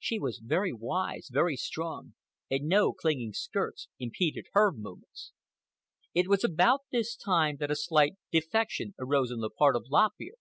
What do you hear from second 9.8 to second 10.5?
Lop Ear.